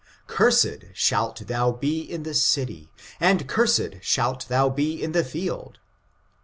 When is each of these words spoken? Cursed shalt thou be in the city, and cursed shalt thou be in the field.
Cursed 0.25 0.85
shalt 0.95 1.45
thou 1.45 1.71
be 1.71 2.01
in 2.01 2.23
the 2.23 2.33
city, 2.33 2.89
and 3.19 3.47
cursed 3.47 3.97
shalt 4.01 4.47
thou 4.47 4.67
be 4.67 4.99
in 4.99 5.11
the 5.11 5.23
field. 5.23 5.77